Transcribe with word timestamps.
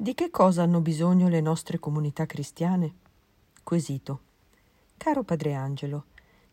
Di 0.00 0.14
che 0.14 0.30
cosa 0.30 0.62
hanno 0.62 0.80
bisogno 0.80 1.28
le 1.28 1.42
nostre 1.42 1.78
comunità 1.78 2.24
cristiane? 2.24 2.94
Quesito. 3.62 4.20
Caro 4.96 5.24
Padre 5.24 5.52
Angelo, 5.52 6.04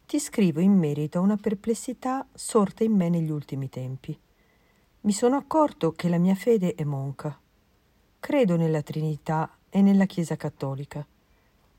ti 0.05 0.19
scrivo 0.19 0.59
in 0.59 0.73
merito 0.73 1.17
a 1.17 1.21
una 1.21 1.37
perplessità 1.37 2.27
sorta 2.33 2.83
in 2.83 2.91
me 2.91 3.07
negli 3.07 3.31
ultimi 3.31 3.69
tempi. 3.69 4.19
Mi 4.99 5.13
sono 5.13 5.37
accorto 5.37 5.93
che 5.93 6.09
la 6.09 6.17
mia 6.17 6.35
fede 6.35 6.75
è 6.75 6.83
monca. 6.83 7.39
Credo 8.19 8.57
nella 8.57 8.81
Trinità 8.81 9.49
e 9.69 9.81
nella 9.81 10.07
Chiesa 10.07 10.35
cattolica. 10.35 11.07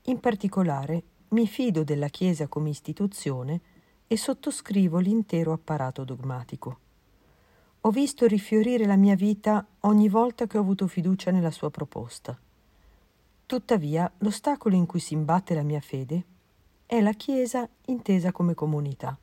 In 0.05 0.19
particolare 0.19 1.03
mi 1.29 1.45
fido 1.45 1.83
della 1.83 2.07
Chiesa 2.07 2.47
come 2.47 2.69
istituzione 2.69 3.61
e 4.07 4.17
sottoscrivo 4.17 4.97
l'intero 4.97 5.53
apparato 5.53 6.03
dogmatico. 6.03 6.79
Ho 7.83 7.91
visto 7.91 8.25
rifiorire 8.25 8.85
la 8.85 8.97
mia 8.97 9.15
vita 9.15 9.65
ogni 9.81 10.09
volta 10.09 10.47
che 10.47 10.57
ho 10.57 10.61
avuto 10.61 10.85
fiducia 10.85 11.31
nella 11.31 11.49
sua 11.49 11.69
proposta. 11.69 12.37
Tuttavia, 13.45 14.11
l'ostacolo 14.17 14.75
in 14.75 14.85
cui 14.85 14.99
si 14.99 15.13
imbatte 15.13 15.55
la 15.55 15.63
mia 15.63 15.79
fede 15.79 16.23
è 16.85 16.99
la 16.99 17.13
Chiesa 17.13 17.69
intesa 17.85 18.33
come 18.33 18.53
comunità. 18.53 19.17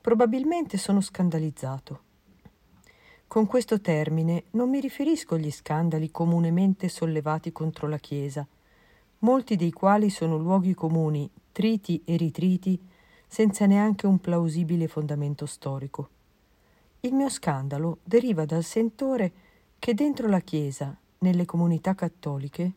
Probabilmente 0.00 0.78
sono 0.78 1.00
scandalizzato. 1.00 2.00
Con 3.26 3.46
questo 3.46 3.80
termine 3.80 4.44
non 4.50 4.70
mi 4.70 4.78
riferisco 4.78 5.34
agli 5.34 5.50
scandali 5.50 6.12
comunemente 6.12 6.88
sollevati 6.88 7.50
contro 7.50 7.88
la 7.88 7.98
Chiesa, 7.98 8.46
molti 9.18 9.56
dei 9.56 9.72
quali 9.72 10.08
sono 10.08 10.36
luoghi 10.36 10.72
comuni, 10.72 11.28
triti 11.50 12.00
e 12.04 12.16
ritriti, 12.16 12.80
senza 13.26 13.66
neanche 13.66 14.06
un 14.06 14.20
plausibile 14.20 14.86
fondamento 14.86 15.46
storico. 15.46 16.10
Il 17.00 17.12
mio 17.12 17.28
scandalo 17.28 17.98
deriva 18.02 18.44
dal 18.44 18.64
sentore 18.64 19.32
che 19.78 19.94
dentro 19.94 20.28
la 20.28 20.40
Chiesa, 20.40 20.96
nelle 21.18 21.44
comunità 21.44 21.94
cattoliche, 21.94 22.72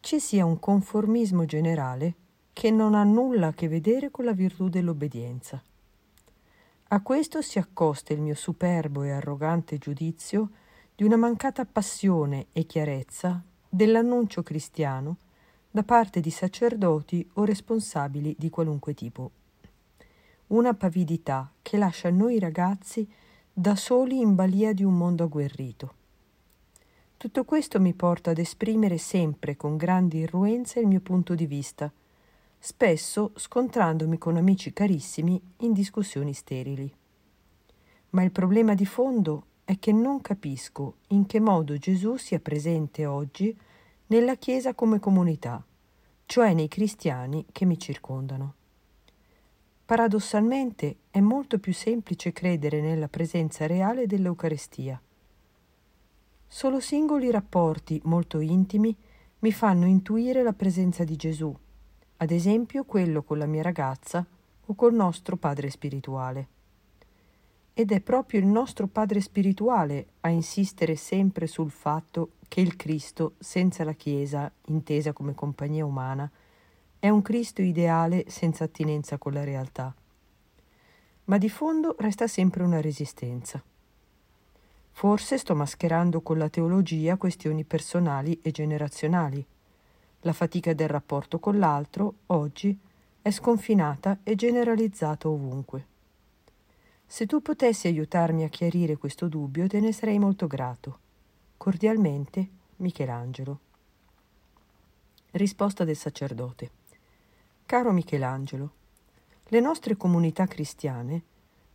ci 0.00 0.20
sia 0.20 0.44
un 0.44 0.58
conformismo 0.58 1.44
generale 1.46 2.14
che 2.52 2.70
non 2.70 2.94
ha 2.94 3.04
nulla 3.04 3.48
a 3.48 3.52
che 3.52 3.68
vedere 3.68 4.10
con 4.10 4.24
la 4.24 4.32
virtù 4.32 4.68
dell'obbedienza. 4.68 5.62
A 6.88 7.00
questo 7.00 7.42
si 7.42 7.58
accosta 7.58 8.12
il 8.12 8.20
mio 8.20 8.34
superbo 8.34 9.02
e 9.02 9.10
arrogante 9.10 9.78
giudizio 9.78 10.50
di 10.94 11.02
una 11.02 11.16
mancata 11.16 11.64
passione 11.64 12.46
e 12.52 12.66
chiarezza 12.66 13.42
dell'annuncio 13.68 14.42
cristiano 14.42 15.16
da 15.70 15.82
parte 15.82 16.20
di 16.20 16.30
sacerdoti 16.30 17.28
o 17.34 17.44
responsabili 17.44 18.36
di 18.38 18.48
qualunque 18.50 18.94
tipo. 18.94 19.30
Una 20.48 20.74
pavidità 20.74 21.50
che 21.62 21.78
lascia 21.78 22.10
noi 22.10 22.38
ragazzi 22.38 23.10
da 23.56 23.76
soli 23.76 24.18
in 24.18 24.34
balia 24.34 24.72
di 24.72 24.82
un 24.82 24.96
mondo 24.96 25.22
agguerrito. 25.22 25.94
Tutto 27.16 27.44
questo 27.44 27.78
mi 27.78 27.94
porta 27.94 28.32
ad 28.32 28.38
esprimere 28.38 28.98
sempre 28.98 29.56
con 29.56 29.76
grande 29.76 30.16
irruenza 30.16 30.80
il 30.80 30.88
mio 30.88 30.98
punto 30.98 31.36
di 31.36 31.46
vista, 31.46 31.90
spesso 32.58 33.30
scontrandomi 33.36 34.18
con 34.18 34.36
amici 34.36 34.72
carissimi 34.72 35.40
in 35.58 35.72
discussioni 35.72 36.32
sterili. 36.32 36.92
Ma 38.10 38.24
il 38.24 38.32
problema 38.32 38.74
di 38.74 38.86
fondo 38.86 39.44
è 39.62 39.78
che 39.78 39.92
non 39.92 40.20
capisco 40.20 40.96
in 41.10 41.24
che 41.24 41.38
modo 41.38 41.78
Gesù 41.78 42.16
sia 42.16 42.40
presente 42.40 43.06
oggi 43.06 43.56
nella 44.08 44.34
Chiesa 44.34 44.74
come 44.74 44.98
comunità, 44.98 45.64
cioè 46.26 46.54
nei 46.54 46.66
cristiani 46.66 47.46
che 47.52 47.64
mi 47.66 47.78
circondano. 47.78 48.54
Paradossalmente 49.86 50.96
è 51.10 51.20
molto 51.20 51.58
più 51.58 51.74
semplice 51.74 52.32
credere 52.32 52.80
nella 52.80 53.08
presenza 53.08 53.66
reale 53.66 54.06
dell'Eucarestia. 54.06 54.98
Solo 56.46 56.80
singoli 56.80 57.30
rapporti 57.30 58.00
molto 58.04 58.40
intimi 58.40 58.96
mi 59.40 59.52
fanno 59.52 59.84
intuire 59.84 60.42
la 60.42 60.54
presenza 60.54 61.04
di 61.04 61.16
Gesù, 61.16 61.54
ad 62.16 62.30
esempio 62.30 62.84
quello 62.84 63.22
con 63.22 63.36
la 63.36 63.44
mia 63.44 63.60
ragazza 63.60 64.24
o 64.64 64.74
col 64.74 64.94
nostro 64.94 65.36
padre 65.36 65.68
spirituale. 65.68 66.48
Ed 67.74 67.92
è 67.92 68.00
proprio 68.00 68.40
il 68.40 68.46
nostro 68.46 68.86
padre 68.86 69.20
spirituale 69.20 70.06
a 70.20 70.30
insistere 70.30 70.96
sempre 70.96 71.46
sul 71.46 71.70
fatto 71.70 72.36
che 72.48 72.62
il 72.62 72.76
Cristo, 72.76 73.34
senza 73.38 73.84
la 73.84 73.92
Chiesa, 73.92 74.50
intesa 74.68 75.12
come 75.12 75.34
compagnia 75.34 75.84
umana, 75.84 76.30
è 77.04 77.10
un 77.10 77.20
Cristo 77.20 77.60
ideale 77.60 78.24
senza 78.28 78.64
attinenza 78.64 79.18
con 79.18 79.34
la 79.34 79.44
realtà. 79.44 79.94
Ma 81.24 81.36
di 81.36 81.50
fondo 81.50 81.96
resta 81.98 82.26
sempre 82.26 82.62
una 82.62 82.80
resistenza. 82.80 83.62
Forse 84.90 85.36
sto 85.36 85.54
mascherando 85.54 86.22
con 86.22 86.38
la 86.38 86.48
teologia 86.48 87.18
questioni 87.18 87.62
personali 87.64 88.40
e 88.40 88.52
generazionali. 88.52 89.44
La 90.20 90.32
fatica 90.32 90.72
del 90.72 90.88
rapporto 90.88 91.38
con 91.40 91.58
l'altro, 91.58 92.14
oggi, 92.28 92.74
è 93.20 93.30
sconfinata 93.30 94.20
e 94.22 94.34
generalizzata 94.34 95.28
ovunque. 95.28 95.86
Se 97.04 97.26
tu 97.26 97.42
potessi 97.42 97.86
aiutarmi 97.86 98.44
a 98.44 98.48
chiarire 98.48 98.96
questo 98.96 99.28
dubbio, 99.28 99.66
te 99.66 99.78
ne 99.78 99.92
sarei 99.92 100.18
molto 100.18 100.46
grato. 100.46 100.98
Cordialmente, 101.58 102.48
Michelangelo. 102.76 103.58
Risposta 105.32 105.84
del 105.84 105.96
sacerdote. 105.96 106.82
Caro 107.74 107.90
Michelangelo, 107.90 108.70
le 109.46 109.58
nostre 109.58 109.96
comunità 109.96 110.46
cristiane 110.46 111.22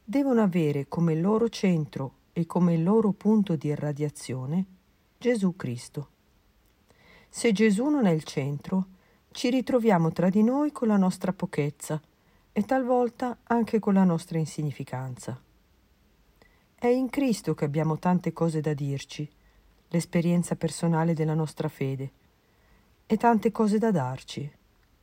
devono 0.01 0.41
avere 0.41 0.87
come 0.87 1.13
loro 1.13 1.49
centro 1.49 2.13
e 2.31 2.45
come 2.45 2.77
loro 2.77 3.11
punto 3.11 3.57
di 3.57 3.67
irradiazione 3.67 4.65
Gesù 5.17 5.57
Cristo. 5.57 6.07
Se 7.27 7.51
Gesù 7.51 7.89
non 7.89 8.05
è 8.05 8.11
il 8.11 8.23
centro, 8.23 8.85
ci 9.31 9.49
ritroviamo 9.49 10.13
tra 10.13 10.29
di 10.29 10.41
noi 10.41 10.71
con 10.71 10.87
la 10.87 10.95
nostra 10.95 11.33
pochezza 11.33 12.01
e 12.53 12.63
talvolta 12.63 13.39
anche 13.43 13.79
con 13.79 13.93
la 13.93 14.05
nostra 14.05 14.37
insignificanza. 14.37 15.37
È 16.75 16.87
in 16.87 17.09
Cristo 17.09 17.53
che 17.53 17.65
abbiamo 17.65 17.99
tante 17.99 18.31
cose 18.31 18.61
da 18.61 18.73
dirci, 18.73 19.29
l'esperienza 19.89 20.55
personale 20.55 21.13
della 21.13 21.33
nostra 21.33 21.67
fede, 21.67 22.11
e 23.05 23.17
tante 23.17 23.51
cose 23.51 23.77
da 23.77 23.91
darci 23.91 24.49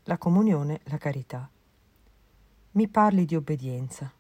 la 0.07 0.19
comunione, 0.19 0.81
la 0.85 0.99
carità. 0.99 1.49
Mi 2.73 2.89
parli 2.89 3.25
di 3.25 3.35
obbedienza. 3.35 4.13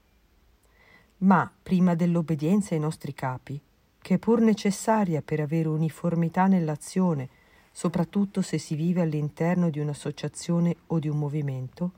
Ma 1.18 1.50
prima 1.62 1.94
dell'obbedienza 1.94 2.74
ai 2.74 2.80
nostri 2.80 3.14
capi, 3.14 3.60
che 3.98 4.14
è 4.14 4.18
pur 4.18 4.40
necessaria 4.40 5.22
per 5.22 5.40
avere 5.40 5.68
uniformità 5.68 6.46
nell'azione, 6.46 7.28
soprattutto 7.70 8.42
se 8.42 8.58
si 8.58 8.74
vive 8.74 9.00
all'interno 9.00 9.70
di 9.70 9.78
un'associazione 9.78 10.76
o 10.88 10.98
di 10.98 11.08
un 11.08 11.18
movimento, 11.18 11.92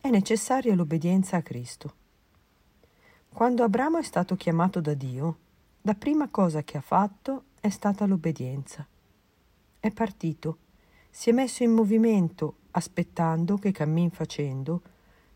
è 0.00 0.08
necessaria 0.08 0.74
l'obbedienza 0.74 1.36
a 1.36 1.42
Cristo. 1.42 1.94
Quando 3.28 3.62
Abramo 3.62 3.98
è 3.98 4.02
stato 4.02 4.36
chiamato 4.36 4.80
da 4.80 4.94
Dio, 4.94 5.38
la 5.82 5.94
prima 5.94 6.28
cosa 6.28 6.62
che 6.62 6.78
ha 6.78 6.82
fatto 6.82 7.44
è 7.60 7.68
stata 7.68 8.06
l'obbedienza. 8.06 8.86
È 9.78 9.90
partito, 9.90 10.58
si 11.10 11.28
è 11.28 11.32
messo 11.32 11.62
in 11.62 11.72
movimento 11.72 12.56
aspettando 12.76 13.56
che 13.56 13.72
cammin 13.72 14.10
facendo 14.10 14.82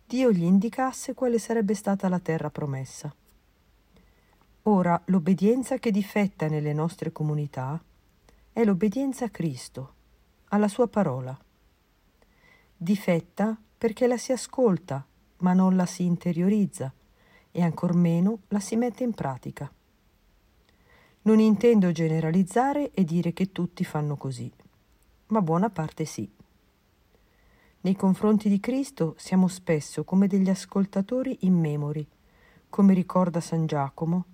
Dio 0.07 0.31
gli 0.31 0.43
indicasse 0.43 1.15
quale 1.15 1.39
sarebbe 1.39 1.75
stata 1.75 2.09
la 2.09 2.19
terra 2.19 2.51
promessa. 2.51 3.15
Ora 4.65 5.01
l'obbedienza 5.07 5.79
che 5.79 5.91
difetta 5.91 6.49
nelle 6.49 6.75
nostre 6.75 7.13
comunità 7.13 7.83
è 8.53 8.63
l'obbedienza 8.65 9.25
a 9.25 9.31
Cristo, 9.31 9.95
alla 10.49 10.69
sua 10.69 10.87
parola. 10.89 11.39
Difetta 12.77 13.57
perché 13.79 14.07
la 14.07 14.19
si 14.19 14.33
ascolta, 14.33 15.03
ma 15.39 15.55
non 15.55 15.77
la 15.77 15.87
si 15.87 16.05
interiorizza 16.05 16.93
e 17.51 17.63
ancor 17.63 17.95
meno 17.95 18.41
la 18.49 18.61
si 18.61 18.77
mette 18.77 19.03
in 19.03 19.15
pratica. 19.15 19.73
Non 21.23 21.39
intendo 21.39 21.91
generalizzare 21.91 22.91
e 22.91 23.05
dire 23.05 23.33
che 23.33 23.51
tutti 23.51 23.83
fanno 23.85 24.17
così, 24.17 24.53
ma 25.29 25.41
buona 25.41 25.71
parte 25.71 26.05
sì. 26.05 26.31
Nei 27.83 27.97
confronti 27.97 28.51
di 28.51 28.61
Cristo 28.61 29.15
siamo 29.17 29.49
spesso 29.49 30.05
come 30.05 30.27
degli 30.27 30.51
ascoltatori 30.51 31.39
immemori, 31.41 32.07
come 32.69 32.93
ricorda 32.93 33.41
San 33.41 33.65
Giacomo. 33.65 34.25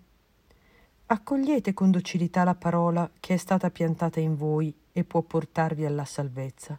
Accogliete 1.06 1.72
con 1.72 1.92
docilità 1.92 2.42
la 2.42 2.56
parola 2.56 3.08
che 3.20 3.34
è 3.34 3.36
stata 3.36 3.70
piantata 3.70 4.18
in 4.18 4.34
voi 4.34 4.74
e 4.90 5.04
può 5.04 5.22
portarvi 5.22 5.84
alla 5.84 6.04
salvezza. 6.04 6.76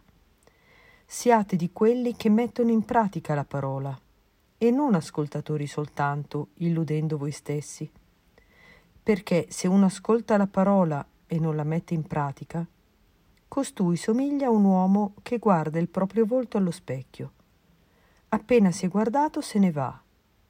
Siate 1.06 1.56
di 1.56 1.70
quelli 1.72 2.14
che 2.14 2.28
mettono 2.28 2.70
in 2.70 2.84
pratica 2.84 3.34
la 3.34 3.44
parola 3.44 3.98
e 4.58 4.70
non 4.70 4.94
ascoltatori 4.94 5.66
soltanto, 5.66 6.48
illudendo 6.56 7.16
voi 7.16 7.32
stessi. 7.32 7.90
Perché 9.02 9.46
se 9.48 9.68
uno 9.68 9.86
ascolta 9.86 10.36
la 10.36 10.46
parola 10.46 11.02
e 11.26 11.38
non 11.38 11.56
la 11.56 11.64
mette 11.64 11.94
in 11.94 12.02
pratica, 12.02 12.66
costui 13.48 13.96
somiglia 13.96 14.46
a 14.46 14.50
un 14.50 14.64
uomo 14.64 15.14
che 15.22 15.38
guarda 15.38 15.78
il 15.78 15.88
proprio 15.88 16.26
volto 16.26 16.58
allo 16.58 16.70
specchio. 16.70 17.32
Appena 18.28 18.70
si 18.70 18.84
è 18.84 18.88
guardato 18.88 19.40
se 19.40 19.58
ne 19.58 19.72
va 19.72 20.00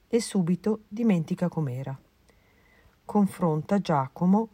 e 0.09 0.21
subito 0.21 0.81
dimentica 0.89 1.49
com'era. 1.49 1.97
Confronta 3.05 3.81
Giacomo, 3.81 4.49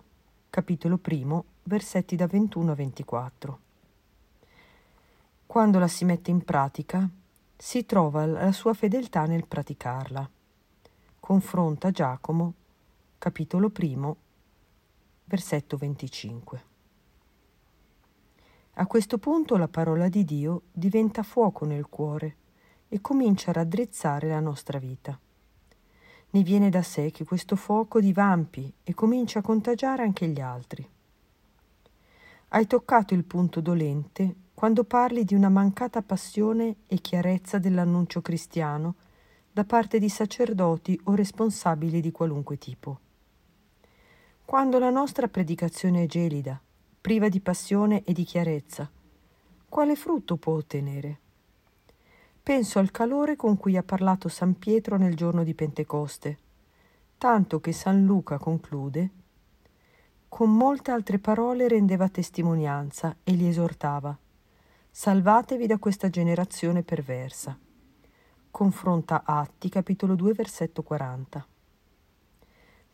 capitolo 0.50 0.98
primo, 0.98 1.44
versetti 1.64 2.16
da 2.16 2.26
21 2.26 2.70
a 2.70 2.74
24. 2.74 3.58
Quando 5.46 5.78
la 5.78 5.88
si 5.88 6.04
mette 6.04 6.30
in 6.30 6.44
pratica, 6.44 7.08
si 7.56 7.86
trova 7.86 8.26
la 8.26 8.52
sua 8.52 8.74
fedeltà 8.74 9.24
nel 9.24 9.46
praticarla. 9.46 10.28
Confronta 11.18 11.90
Giacomo, 11.90 12.52
capitolo 13.18 13.70
primo, 13.70 14.16
versetto 15.24 15.76
25. 15.76 16.73
A 18.76 18.86
questo 18.86 19.18
punto 19.18 19.56
la 19.56 19.68
parola 19.68 20.08
di 20.08 20.24
Dio 20.24 20.62
diventa 20.72 21.22
fuoco 21.22 21.64
nel 21.64 21.88
cuore 21.88 22.36
e 22.88 23.00
comincia 23.00 23.50
a 23.50 23.54
raddrizzare 23.54 24.28
la 24.28 24.40
nostra 24.40 24.78
vita. 24.78 25.16
Ne 26.30 26.42
viene 26.42 26.70
da 26.70 26.82
sé 26.82 27.12
che 27.12 27.24
questo 27.24 27.54
fuoco 27.54 28.00
divampi 28.00 28.72
e 28.82 28.92
comincia 28.92 29.38
a 29.38 29.42
contagiare 29.42 30.02
anche 30.02 30.26
gli 30.26 30.40
altri. 30.40 30.84
Hai 32.48 32.66
toccato 32.66 33.14
il 33.14 33.22
punto 33.22 33.60
dolente 33.60 34.34
quando 34.54 34.82
parli 34.82 35.24
di 35.24 35.34
una 35.34 35.48
mancata 35.48 36.02
passione 36.02 36.78
e 36.88 36.96
chiarezza 36.96 37.58
dell'annuncio 37.58 38.22
cristiano 38.22 38.96
da 39.52 39.64
parte 39.64 40.00
di 40.00 40.08
sacerdoti 40.08 41.00
o 41.04 41.14
responsabili 41.14 42.00
di 42.00 42.10
qualunque 42.10 42.58
tipo. 42.58 42.98
Quando 44.44 44.80
la 44.80 44.90
nostra 44.90 45.28
predicazione 45.28 46.02
è 46.02 46.06
gelida, 46.06 46.60
priva 47.04 47.28
di 47.28 47.40
passione 47.40 48.02
e 48.02 48.14
di 48.14 48.24
chiarezza, 48.24 48.90
quale 49.68 49.94
frutto 49.94 50.38
può 50.38 50.54
ottenere? 50.54 51.18
Penso 52.42 52.78
al 52.78 52.90
calore 52.90 53.36
con 53.36 53.58
cui 53.58 53.76
ha 53.76 53.82
parlato 53.82 54.30
San 54.30 54.58
Pietro 54.58 54.96
nel 54.96 55.14
giorno 55.14 55.44
di 55.44 55.52
Pentecoste, 55.52 56.38
tanto 57.18 57.60
che 57.60 57.72
San 57.72 58.06
Luca 58.06 58.38
conclude 58.38 59.10
con 60.28 60.56
molte 60.56 60.92
altre 60.92 61.18
parole 61.18 61.68
rendeva 61.68 62.08
testimonianza 62.08 63.14
e 63.22 63.32
li 63.32 63.48
esortava. 63.48 64.18
Salvatevi 64.90 65.66
da 65.66 65.76
questa 65.76 66.08
generazione 66.08 66.84
perversa. 66.84 67.58
Confronta 68.50 69.24
Atti, 69.26 69.68
capitolo 69.68 70.14
2, 70.14 70.32
versetto 70.32 70.82
40. 70.82 71.46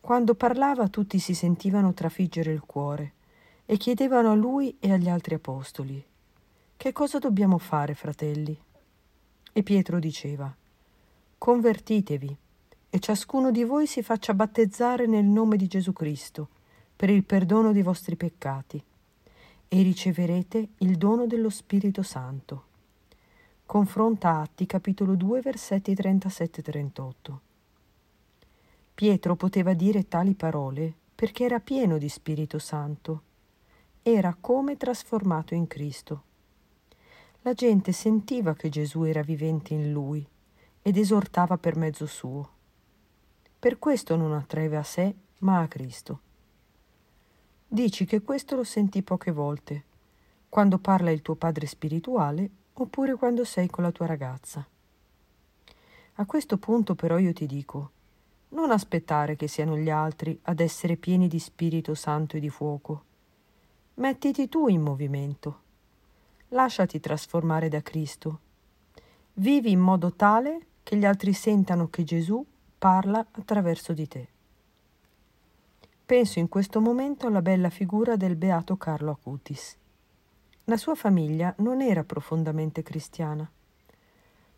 Quando 0.00 0.34
parlava 0.34 0.88
tutti 0.88 1.20
si 1.20 1.32
sentivano 1.32 1.94
trafiggere 1.94 2.50
il 2.50 2.62
cuore 2.62 3.12
e 3.70 3.76
chiedevano 3.76 4.32
a 4.32 4.34
lui 4.34 4.76
e 4.80 4.90
agli 4.90 5.08
altri 5.08 5.36
apostoli, 5.36 6.04
Che 6.76 6.92
cosa 6.92 7.20
dobbiamo 7.20 7.56
fare, 7.56 7.94
fratelli? 7.94 8.60
E 9.52 9.62
Pietro 9.62 10.00
diceva, 10.00 10.52
Convertitevi 11.38 12.36
e 12.90 12.98
ciascuno 12.98 13.52
di 13.52 13.62
voi 13.62 13.86
si 13.86 14.02
faccia 14.02 14.34
battezzare 14.34 15.06
nel 15.06 15.24
nome 15.24 15.56
di 15.56 15.68
Gesù 15.68 15.92
Cristo 15.92 16.48
per 16.96 17.10
il 17.10 17.22
perdono 17.22 17.70
dei 17.70 17.82
vostri 17.82 18.16
peccati 18.16 18.82
e 19.68 19.82
riceverete 19.82 20.70
il 20.78 20.96
dono 20.96 21.28
dello 21.28 21.48
Spirito 21.48 22.02
Santo. 22.02 22.64
Confronta 23.66 24.40
Atti 24.40 24.66
capitolo 24.66 25.14
2 25.14 25.42
versetti 25.42 25.92
37-38. 25.92 27.12
Pietro 28.94 29.36
poteva 29.36 29.74
dire 29.74 30.08
tali 30.08 30.34
parole 30.34 30.92
perché 31.14 31.44
era 31.44 31.60
pieno 31.60 31.98
di 31.98 32.08
Spirito 32.08 32.58
Santo. 32.58 33.28
Era 34.02 34.34
come 34.40 34.78
trasformato 34.78 35.52
in 35.52 35.66
Cristo. 35.66 36.22
La 37.42 37.52
gente 37.52 37.92
sentiva 37.92 38.54
che 38.54 38.70
Gesù 38.70 39.02
era 39.02 39.20
vivente 39.20 39.74
in 39.74 39.92
lui 39.92 40.26
ed 40.80 40.96
esortava 40.96 41.58
per 41.58 41.76
mezzo 41.76 42.06
suo. 42.06 42.48
Per 43.58 43.78
questo 43.78 44.16
non 44.16 44.32
attraeva 44.32 44.78
a 44.78 44.82
sé, 44.84 45.14
ma 45.40 45.60
a 45.60 45.68
Cristo. 45.68 46.20
Dici 47.68 48.06
che 48.06 48.22
questo 48.22 48.56
lo 48.56 48.64
senti 48.64 49.02
poche 49.02 49.32
volte, 49.32 49.84
quando 50.48 50.78
parla 50.78 51.10
il 51.10 51.20
tuo 51.20 51.34
padre 51.34 51.66
spirituale 51.66 52.48
oppure 52.72 53.16
quando 53.16 53.44
sei 53.44 53.68
con 53.68 53.84
la 53.84 53.92
tua 53.92 54.06
ragazza. 54.06 54.66
A 56.14 56.24
questo 56.24 56.56
punto 56.56 56.94
però 56.94 57.18
io 57.18 57.34
ti 57.34 57.44
dico, 57.44 57.90
non 58.48 58.70
aspettare 58.70 59.36
che 59.36 59.46
siano 59.46 59.76
gli 59.76 59.90
altri 59.90 60.38
ad 60.44 60.60
essere 60.60 60.96
pieni 60.96 61.28
di 61.28 61.38
Spirito 61.38 61.94
Santo 61.94 62.38
e 62.38 62.40
di 62.40 62.48
fuoco. 62.48 63.04
Mettiti 64.00 64.48
tu 64.48 64.66
in 64.68 64.80
movimento 64.80 65.60
lasciati 66.48 67.00
trasformare 67.00 67.68
da 67.68 67.82
Cristo. 67.82 68.40
Vivi 69.34 69.72
in 69.72 69.78
modo 69.78 70.14
tale 70.14 70.68
che 70.82 70.96
gli 70.96 71.04
altri 71.04 71.34
sentano 71.34 71.90
che 71.90 72.02
Gesù 72.02 72.42
parla 72.78 73.18
attraverso 73.18 73.92
di 73.92 74.08
te. 74.08 74.28
Penso 76.06 76.38
in 76.38 76.48
questo 76.48 76.80
momento 76.80 77.26
alla 77.26 77.42
bella 77.42 77.68
figura 77.68 78.16
del 78.16 78.36
beato 78.36 78.78
Carlo 78.78 79.10
Acutis. 79.10 79.76
La 80.64 80.78
sua 80.78 80.94
famiglia 80.94 81.54
non 81.58 81.82
era 81.82 82.02
profondamente 82.02 82.82
cristiana. 82.82 83.46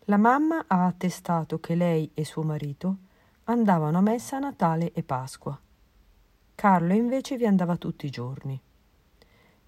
La 0.04 0.18
mamma 0.18 0.66
ha 0.68 0.86
attestato 0.86 1.58
che 1.58 1.74
lei 1.74 2.08
e 2.14 2.24
suo 2.24 2.44
marito 2.44 2.96
andavano 3.46 3.98
a 3.98 4.02
messa 4.02 4.36
a 4.36 4.38
Natale 4.38 4.92
e 4.92 5.02
Pasqua. 5.02 5.60
Carlo 6.54 6.94
invece 6.94 7.36
vi 7.36 7.46
andava 7.46 7.74
tutti 7.74 8.06
i 8.06 8.10
giorni 8.10 8.62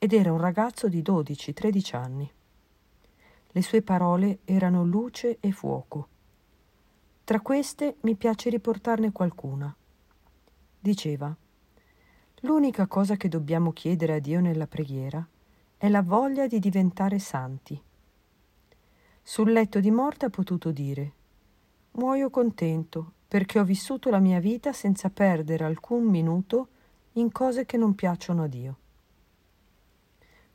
ed 0.04 0.12
era 0.12 0.30
un 0.30 0.38
ragazzo 0.38 0.86
di 0.86 1.00
12-13 1.00 1.96
anni. 1.96 2.30
Le 3.52 3.62
sue 3.62 3.80
parole 3.80 4.40
erano 4.44 4.84
luce 4.84 5.38
e 5.40 5.50
fuoco. 5.50 6.08
Tra 7.24 7.40
queste 7.40 7.96
mi 8.00 8.14
piace 8.14 8.50
riportarne 8.50 9.12
qualcuna. 9.12 9.74
Diceva, 10.78 11.34
l'unica 12.40 12.86
cosa 12.86 13.16
che 13.16 13.28
dobbiamo 13.30 13.72
chiedere 13.72 14.16
a 14.16 14.18
Dio 14.18 14.42
nella 14.42 14.66
preghiera 14.66 15.26
è 15.78 15.88
la 15.88 16.02
voglia 16.02 16.46
di 16.46 16.58
diventare 16.58 17.18
santi. 17.18 17.82
Sul 19.22 19.52
letto 19.52 19.80
di 19.80 19.90
morte 19.90 20.26
ha 20.26 20.30
potuto 20.30 20.70
dire, 20.70 21.12
muoio 21.92 22.28
contento 22.28 23.12
perché 23.26 23.58
ho 23.58 23.64
vissuto 23.64 24.10
la 24.10 24.18
mia 24.18 24.38
vita 24.38 24.74
senza 24.74 25.08
perdere 25.08 25.64
alcun 25.64 26.04
minuto 26.04 26.68
in 27.12 27.32
cose 27.32 27.64
che 27.64 27.78
non 27.78 27.94
piacciono 27.94 28.42
a 28.42 28.48
Dio. 28.48 28.78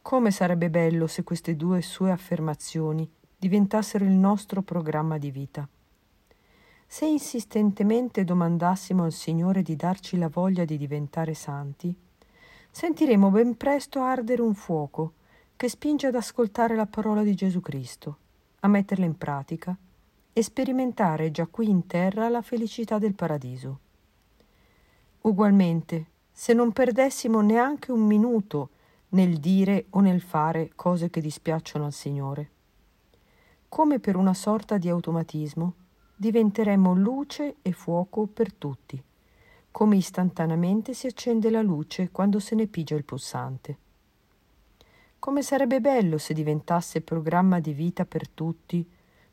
Come 0.09 0.31
sarebbe 0.31 0.71
bello 0.71 1.05
se 1.05 1.23
queste 1.23 1.55
due 1.55 1.83
sue 1.83 2.09
affermazioni 2.09 3.07
diventassero 3.37 4.03
il 4.03 4.09
nostro 4.09 4.63
programma 4.63 5.19
di 5.19 5.29
vita. 5.29 5.69
Se 6.87 7.05
insistentemente 7.05 8.23
domandassimo 8.23 9.03
al 9.03 9.11
Signore 9.11 9.61
di 9.61 9.75
darci 9.75 10.17
la 10.17 10.27
voglia 10.27 10.65
di 10.65 10.77
diventare 10.77 11.35
santi, 11.35 11.95
sentiremo 12.71 13.29
ben 13.29 13.55
presto 13.55 14.01
ardere 14.01 14.41
un 14.41 14.55
fuoco 14.55 15.13
che 15.55 15.69
spinge 15.69 16.07
ad 16.07 16.15
ascoltare 16.15 16.75
la 16.75 16.87
parola 16.87 17.21
di 17.21 17.35
Gesù 17.35 17.61
Cristo, 17.61 18.17
a 18.61 18.67
metterla 18.67 19.05
in 19.05 19.15
pratica 19.15 19.77
e 20.33 20.41
sperimentare 20.41 21.29
già 21.29 21.45
qui 21.45 21.69
in 21.69 21.85
terra 21.85 22.29
la 22.29 22.41
felicità 22.41 22.97
del 22.97 23.13
paradiso. 23.13 23.79
Ugualmente, 25.21 26.05
se 26.31 26.53
non 26.53 26.71
perdessimo 26.71 27.41
neanche 27.41 27.91
un 27.91 28.07
minuto 28.07 28.69
nel 29.09 29.37
dire 29.37 29.85
o 29.91 30.01
nel 30.01 30.21
fare 30.21 30.71
cose 30.75 31.09
che 31.09 31.21
dispiacciono 31.21 31.85
al 31.85 31.93
Signore. 31.93 32.49
Come 33.67 33.99
per 33.99 34.15
una 34.15 34.33
sorta 34.33 34.77
di 34.77 34.89
automatismo, 34.89 35.73
diventeremo 36.15 36.93
luce 36.93 37.55
e 37.61 37.71
fuoco 37.71 38.27
per 38.27 38.53
tutti, 38.53 39.01
come 39.71 39.95
istantaneamente 39.95 40.93
si 40.93 41.07
accende 41.07 41.49
la 41.49 41.61
luce 41.61 42.09
quando 42.11 42.39
se 42.39 42.55
ne 42.55 42.67
pigia 42.67 42.95
il 42.95 43.05
pulsante. 43.05 43.77
Come 45.17 45.41
sarebbe 45.41 45.81
bello 45.81 46.17
se 46.17 46.33
diventasse 46.33 47.01
programma 47.01 47.59
di 47.59 47.73
vita 47.73 48.05
per 48.05 48.27
tutti 48.29 48.87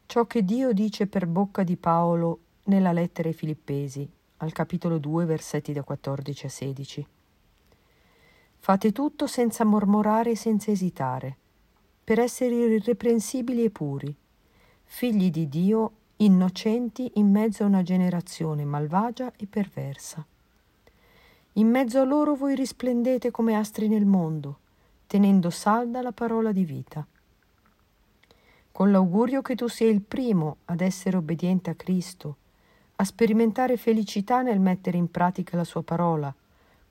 ciò 0.07 0.27
che 0.27 0.45
Dio 0.45 0.73
dice 0.73 1.07
per 1.07 1.27
bocca 1.27 1.63
di 1.63 1.77
Paolo 1.77 2.41
nella 2.65 2.93
lettera 2.93 3.29
ai 3.29 3.35
Filippesi, 3.35 4.09
al 4.39 4.53
capitolo 4.53 4.99
2, 4.99 5.25
versetti 5.25 5.73
da 5.73 5.83
14 5.83 6.47
a 6.47 6.49
16. 6.49 7.07
Fate 8.59 8.93
tutto 8.93 9.27
senza 9.27 9.65
mormorare 9.65 10.33
e 10.33 10.37
senza 10.37 10.71
esitare, 10.71 11.37
per 12.03 12.19
essere 12.19 12.55
irreprensibili 12.55 13.65
e 13.65 13.71
puri, 13.71 14.15
figli 14.85 15.31
di 15.31 15.49
Dio 15.49 15.93
innocenti 16.17 17.13
in 17.15 17.31
mezzo 17.31 17.63
a 17.63 17.67
una 17.67 17.83
generazione 17.83 18.65
malvagia 18.65 19.33
e 19.37 19.47
perversa. 19.47 20.25
In 21.55 21.69
mezzo 21.69 22.01
a 22.01 22.05
loro 22.05 22.35
voi 22.35 22.55
risplendete 22.55 23.31
come 23.31 23.57
astri 23.57 23.89
nel 23.89 24.05
mondo, 24.05 24.59
tenendo 25.07 25.51
salda 25.51 26.03
la 26.03 26.13
parola 26.13 26.53
di 26.53 26.65
vita. 26.65 27.07
Con 28.73 28.91
l'augurio 28.91 29.43
che 29.43 29.55
tu 29.55 29.67
sia 29.69 29.89
il 29.89 30.03
primo 30.03 30.59
ad 30.67 30.81
essere 30.81 31.17
obbediente 31.17 31.71
a 31.71 31.75
Cristo, 31.75 32.37
a 32.97 33.05
sperimentare 33.05 33.77
felicità 33.77 34.43
nel 34.43 34.61
mettere 34.61 34.97
in 34.97 35.11
pratica 35.11 35.57
la 35.57 35.65
sua 35.65 35.83
parola, 35.83 36.35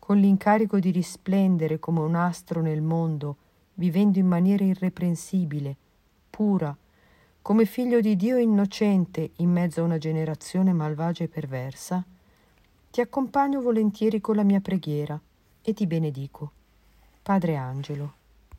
con 0.06 0.20
l'incarico 0.20 0.78
di 0.78 0.92
risplendere 0.92 1.80
come 1.80 2.00
un 2.00 2.14
astro 2.14 2.62
nel 2.62 2.84
mondo, 2.84 3.38
vivendo 3.74 4.20
in 4.20 4.28
maniera 4.28 4.64
irreprensibile, 4.64 5.76
pura, 6.30 6.78
come 7.42 7.66
figlio 7.66 8.00
di 8.02 8.16
Dio 8.16 8.38
innocente 8.38 9.32
in 9.38 9.50
mezzo 9.50 9.82
a 9.82 9.84
una 9.84 9.98
generazione 9.98 10.74
malvagia 10.74 11.24
e 11.24 11.28
perversa, 11.28 12.06
ti 12.92 13.02
accompagno 13.02 13.62
volentieri 13.62 14.22
con 14.22 14.36
la 14.36 14.44
mia 14.44 14.60
preghiera 14.60 15.20
e 15.60 15.74
ti 15.74 15.88
benedico. 15.88 16.52
Padre 17.24 17.56
Angelo. 17.56 18.14